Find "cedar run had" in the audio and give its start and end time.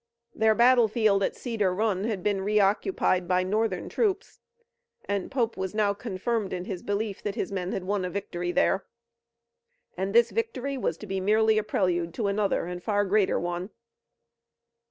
1.35-2.23